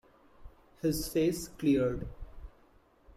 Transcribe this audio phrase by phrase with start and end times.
[0.81, 2.07] His face cleared.